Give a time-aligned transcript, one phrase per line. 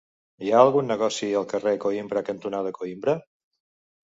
[0.45, 3.17] Hi ha algun negoci al carrer Coïmbra cantonada Coïmbra?